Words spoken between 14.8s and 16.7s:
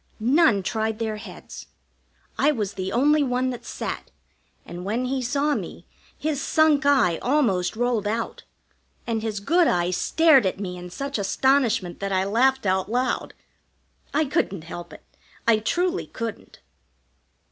it, I truly couldn't.